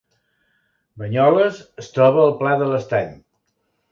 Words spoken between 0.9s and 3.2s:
Banyoles es troba al Pla de l’Estany